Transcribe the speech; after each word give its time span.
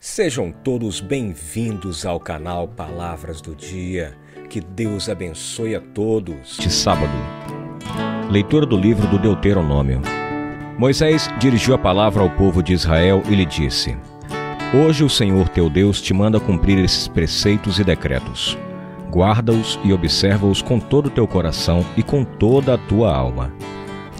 Sejam 0.00 0.52
todos 0.52 1.00
bem-vindos 1.00 2.06
ao 2.06 2.20
canal 2.20 2.68
Palavras 2.68 3.40
do 3.40 3.52
Dia. 3.52 4.16
Que 4.48 4.60
Deus 4.60 5.08
abençoe 5.08 5.74
a 5.74 5.80
todos. 5.80 6.56
De 6.56 6.70
sábado. 6.70 7.12
Leitura 8.30 8.64
do 8.64 8.78
livro 8.78 9.08
do 9.08 9.18
Deuteronômio. 9.18 10.00
Moisés 10.78 11.28
dirigiu 11.40 11.74
a 11.74 11.78
palavra 11.78 12.22
ao 12.22 12.30
povo 12.30 12.62
de 12.62 12.74
Israel 12.74 13.24
e 13.28 13.34
lhe 13.34 13.44
disse: 13.44 13.96
Hoje 14.72 15.02
o 15.02 15.10
Senhor 15.10 15.48
teu 15.48 15.68
Deus 15.68 16.00
te 16.00 16.14
manda 16.14 16.38
cumprir 16.38 16.78
esses 16.78 17.08
preceitos 17.08 17.80
e 17.80 17.84
decretos. 17.84 18.56
Guarda-os 19.10 19.80
e 19.82 19.92
observa-os 19.92 20.62
com 20.62 20.78
todo 20.78 21.06
o 21.06 21.10
teu 21.10 21.26
coração 21.26 21.84
e 21.96 22.04
com 22.04 22.22
toda 22.22 22.74
a 22.74 22.78
tua 22.78 23.12
alma. 23.12 23.52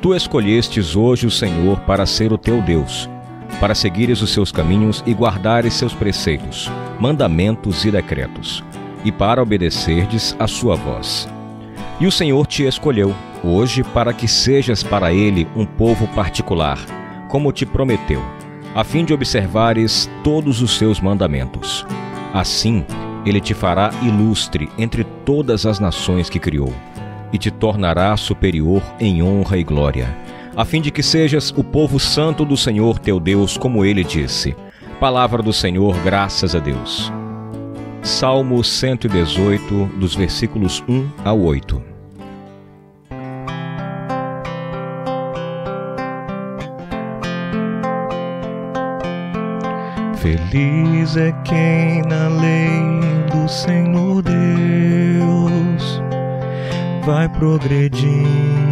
Tu 0.00 0.14
escolhestes 0.14 0.94
hoje 0.94 1.26
o 1.26 1.32
Senhor 1.32 1.80
para 1.80 2.06
ser 2.06 2.32
o 2.32 2.38
teu 2.38 2.62
Deus 2.62 3.12
para 3.60 3.74
seguires 3.74 4.20
os 4.22 4.30
seus 4.30 4.50
caminhos 4.50 5.02
e 5.06 5.12
guardares 5.12 5.74
seus 5.74 5.94
preceitos, 5.94 6.70
mandamentos 6.98 7.84
e 7.84 7.90
decretos, 7.90 8.64
e 9.04 9.12
para 9.12 9.42
obedecerdes 9.42 10.34
a 10.38 10.46
sua 10.46 10.76
voz. 10.76 11.28
E 12.00 12.06
o 12.06 12.12
Senhor 12.12 12.46
te 12.46 12.64
escolheu 12.64 13.14
hoje 13.42 13.82
para 13.82 14.12
que 14.12 14.26
sejas 14.26 14.82
para 14.82 15.12
ele 15.12 15.46
um 15.54 15.64
povo 15.64 16.06
particular, 16.08 16.78
como 17.28 17.52
te 17.52 17.64
prometeu, 17.64 18.22
a 18.74 18.82
fim 18.82 19.04
de 19.04 19.14
observares 19.14 20.10
todos 20.22 20.60
os 20.60 20.76
seus 20.76 21.00
mandamentos. 21.00 21.86
Assim, 22.32 22.84
ele 23.24 23.40
te 23.40 23.54
fará 23.54 23.90
ilustre 24.02 24.68
entre 24.76 25.04
todas 25.04 25.66
as 25.66 25.78
nações 25.78 26.28
que 26.28 26.38
criou, 26.38 26.72
e 27.32 27.38
te 27.38 27.50
tornará 27.50 28.16
superior 28.16 28.82
em 28.98 29.22
honra 29.22 29.56
e 29.56 29.64
glória 29.64 30.23
a 30.56 30.64
fim 30.64 30.80
de 30.80 30.90
que 30.90 31.02
sejas 31.02 31.52
o 31.56 31.64
povo 31.64 31.98
santo 31.98 32.44
do 32.44 32.56
Senhor 32.56 32.98
teu 32.98 33.18
Deus, 33.18 33.56
como 33.56 33.84
ele 33.84 34.04
disse. 34.04 34.54
Palavra 35.00 35.42
do 35.42 35.52
Senhor, 35.52 35.96
graças 36.02 36.54
a 36.54 36.60
Deus. 36.60 37.12
Salmo 38.02 38.62
118, 38.62 39.86
dos 39.98 40.14
versículos 40.14 40.82
1 40.88 41.08
ao 41.24 41.40
8. 41.40 41.82
Feliz 50.16 51.16
é 51.16 51.32
quem 51.44 52.02
na 52.02 52.28
lei 52.28 52.70
do 53.30 53.48
Senhor 53.48 54.22
Deus 54.22 56.02
vai 57.04 57.28
progredindo 57.28 58.63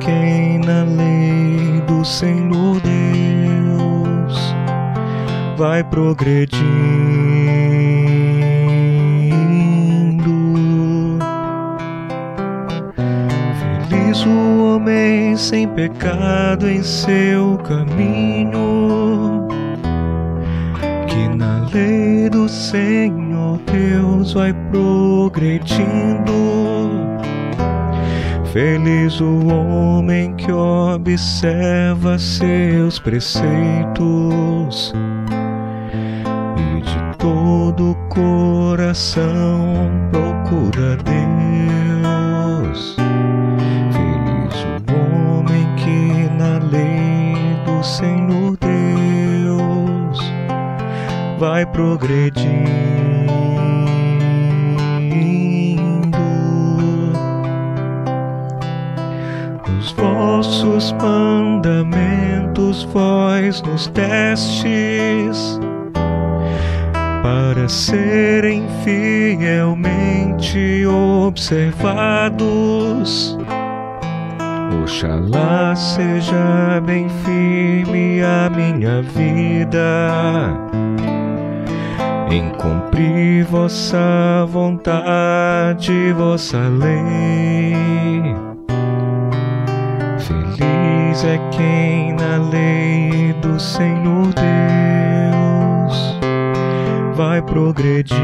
quem 0.00 0.58
na 0.58 0.84
lei 0.84 1.80
do 1.86 2.04
Senhor 2.04 2.80
Deus 2.80 4.54
vai 5.56 5.82
progredindo. 5.84 6.58
Feliz 13.88 14.24
o 14.24 14.74
homem 14.74 15.36
sem 15.36 15.68
pecado 15.68 16.68
em 16.68 16.82
seu 16.82 17.58
caminho, 17.58 19.48
que 21.06 21.28
na 21.36 21.68
lei 21.72 22.28
do 22.28 22.48
Senhor 22.48 23.58
Deus 23.66 24.32
vai 24.32 24.52
progredindo. 24.70 26.38
Feliz 28.58 29.20
o 29.20 29.46
homem 29.46 30.34
que 30.34 30.50
observa 30.50 32.18
seus 32.18 32.98
preceitos 32.98 34.92
e 36.56 36.80
de 36.80 37.16
todo 37.18 37.92
o 37.92 37.94
coração 38.08 39.88
procura 40.10 40.96
Deus. 41.04 42.96
Feliz 43.92 44.66
o 44.66 45.38
homem 45.38 45.64
que 45.76 46.28
na 46.36 46.58
lei 46.58 47.36
do 47.64 47.80
Senhor 47.84 48.56
Deus 48.56 50.18
vai 51.38 51.64
progredir. 51.64 53.37
Vossos 60.78 60.92
mandamentos 60.92 62.84
vós 62.92 63.60
nos 63.62 63.88
destes 63.88 65.58
para 67.20 67.68
serem 67.68 68.64
fielmente 68.84 70.86
observados. 70.86 73.36
Oxalá 74.82 75.74
seja 75.74 76.80
bem 76.86 77.08
firme 77.24 78.22
a 78.22 78.48
minha 78.48 79.02
vida 79.02 80.56
em 82.30 82.50
cumprir 82.50 83.44
vossa 83.46 84.46
vontade, 84.46 86.12
vossa 86.12 86.68
lei 86.68 88.47
É 91.24 91.36
quem 91.50 92.12
na 92.12 92.36
lei 92.48 93.32
do 93.42 93.58
Senhor 93.58 94.32
Deus 94.34 96.16
vai 97.16 97.42
progredindo. 97.42 98.14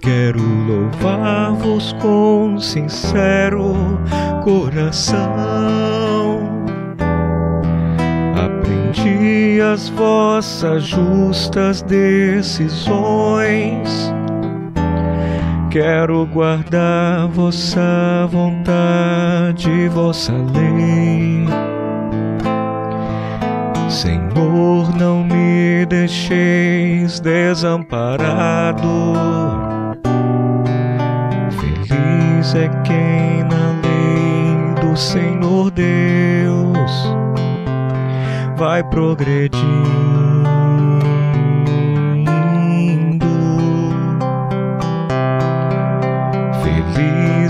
Quero 0.00 0.40
louvar-vos 0.68 1.92
com 1.94 2.60
sincero 2.60 3.74
coração. 4.44 5.26
Aprendi 8.36 9.60
as 9.60 9.88
vossas 9.88 10.84
justas 10.84 11.82
decisões 11.82 12.86
Quero 15.78 16.24
guardar 16.24 17.28
vossa 17.28 18.26
vontade, 18.32 19.88
vossa 19.90 20.32
lei. 20.32 21.44
Senhor, 23.90 24.96
não 24.96 25.22
me 25.22 25.84
deixeis 25.84 27.20
desamparado. 27.20 28.88
Feliz 31.50 32.54
é 32.54 32.70
quem 32.82 33.44
na 33.44 33.72
lei 33.84 34.74
do 34.80 34.96
Senhor 34.96 35.70
Deus 35.70 36.90
vai 38.56 38.82
progredir. 38.82 40.35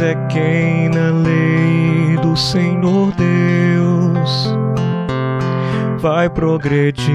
É 0.00 0.14
quem 0.28 0.88
na 0.90 1.10
lei 1.10 2.16
do 2.22 2.36
Senhor 2.36 3.12
Deus 3.16 4.54
vai 5.98 6.30
progredindo. 6.30 7.08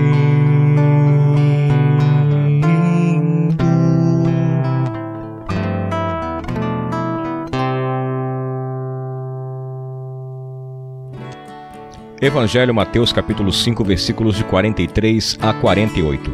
Evangelho 12.22 12.74
Mateus 12.74 13.14
capítulo 13.14 13.54
5 13.54 13.82
versículos 13.86 14.36
de 14.36 14.44
43 14.44 15.38
a 15.42 15.54
48. 15.54 16.32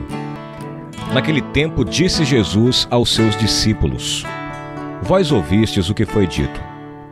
Naquele 1.14 1.42
tempo 1.42 1.86
disse 1.86 2.26
Jesus 2.26 2.88
aos 2.90 3.14
seus 3.14 3.38
discípulos: 3.38 4.26
Vós 5.02 5.32
ouvistes 5.32 5.90
o 5.90 5.94
que 5.94 6.06
foi 6.06 6.28
dito: 6.28 6.62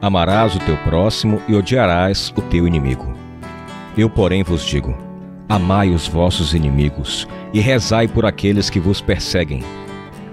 Amarás 0.02 0.56
o 0.56 0.60
teu 0.60 0.78
próximo 0.78 1.42
e 1.48 1.56
odiarás 1.56 2.34
o 2.36 2.42
teu 2.42 2.68
inimigo. 2.68 3.14
Eu, 3.98 4.10
porém, 4.10 4.44
vos 4.44 4.64
digo: 4.66 4.96
Amai 5.50 5.90
os 5.90 6.08
vossos 6.08 6.54
inimigos 6.54 7.28
e 7.54 7.60
rezai 7.60 8.08
por 8.08 8.26
aqueles 8.26 8.70
que 8.70 8.80
vos 8.80 9.02
perseguem. 9.02 9.64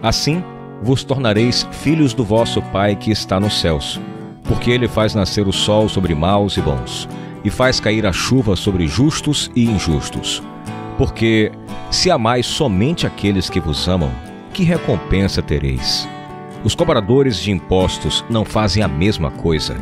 Assim 0.02 0.42
vos 0.82 1.04
tornareis 1.04 1.66
filhos 1.70 2.12
do 2.12 2.24
vosso 2.24 2.60
Pai 2.60 2.96
que 2.96 3.10
está 3.10 3.38
nos 3.38 3.58
céus, 3.58 4.00
porque 4.42 4.70
ele 4.70 4.88
faz 4.88 5.14
nascer 5.14 5.46
o 5.46 5.52
sol 5.52 5.88
sobre 5.88 6.14
maus 6.14 6.56
e 6.56 6.60
bons, 6.60 7.08
e 7.44 7.50
faz 7.50 7.78
cair 7.78 8.04
a 8.04 8.12
chuva 8.12 8.56
sobre 8.56 8.86
justos 8.86 9.50
e 9.54 9.64
injustos. 9.64 10.42
Porque 10.98 11.52
se 11.90 12.10
amais 12.10 12.44
somente 12.44 13.06
aqueles 13.06 13.48
que 13.48 13.60
vos 13.60 13.88
amam, 13.88 14.10
que 14.52 14.64
recompensa 14.64 15.40
tereis? 15.40 16.06
Os 16.64 16.74
cobradores 16.74 17.38
de 17.38 17.52
impostos 17.52 18.24
não 18.28 18.44
fazem 18.44 18.82
a 18.82 18.88
mesma 18.88 19.30
coisa? 19.30 19.76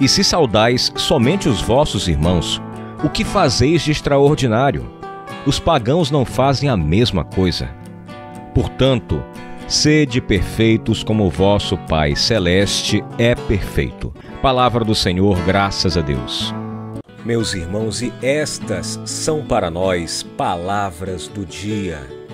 E 0.00 0.08
se 0.08 0.22
saudais 0.22 0.92
somente 0.94 1.48
os 1.48 1.60
vossos 1.60 2.06
irmãos, 2.06 2.62
o 3.02 3.10
que 3.10 3.24
fazeis 3.24 3.82
de 3.82 3.90
extraordinário? 3.90 4.88
Os 5.44 5.58
pagãos 5.58 6.10
não 6.10 6.24
fazem 6.24 6.68
a 6.68 6.76
mesma 6.76 7.24
coisa. 7.24 7.68
Portanto, 8.54 9.22
sede 9.66 10.20
perfeitos 10.20 11.02
como 11.02 11.26
o 11.26 11.30
vosso 11.30 11.76
Pai 11.88 12.14
Celeste 12.14 13.04
é 13.18 13.34
perfeito. 13.34 14.14
Palavra 14.40 14.84
do 14.84 14.94
Senhor, 14.94 15.38
graças 15.44 15.96
a 15.96 16.00
Deus. 16.00 16.54
Meus 17.24 17.54
irmãos, 17.54 18.02
e 18.02 18.12
estas 18.22 19.00
são 19.04 19.44
para 19.44 19.70
nós 19.70 20.22
palavras 20.22 21.26
do 21.26 21.44
dia. 21.44 22.25